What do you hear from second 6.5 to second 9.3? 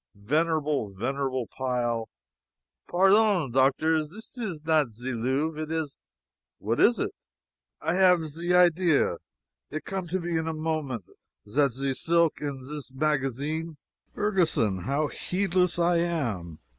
"What is it?" "I have ze idea